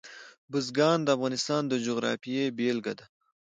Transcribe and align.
بزګان 0.51 0.99
د 1.03 1.07
افغانستان 1.17 1.61
د 1.67 1.73
جغرافیې 1.85 2.43
بېلګه 2.57 2.93
ده. 2.99 3.05